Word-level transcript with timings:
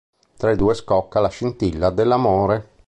Fra 0.37 0.49
i 0.49 0.55
due 0.55 0.73
scocca 0.73 1.19
la 1.19 1.27
scintilla 1.29 1.91
dell’amore. 1.91 2.69